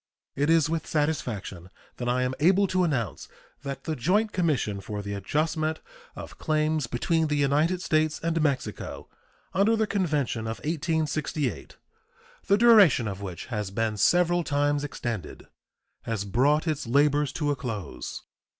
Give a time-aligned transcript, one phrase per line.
[0.35, 3.27] It is with satisfaction that I am able to announce
[3.61, 5.79] that the joint commission for the adjustment
[6.15, 9.09] of claims between the United States and Mexico
[9.53, 11.77] under the convention of 1868,
[12.47, 15.45] the duration of which has been several times extended,
[16.01, 18.23] has brought its labors to a close.